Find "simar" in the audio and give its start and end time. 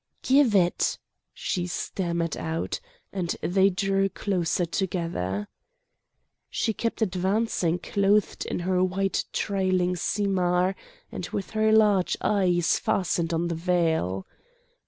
9.95-10.75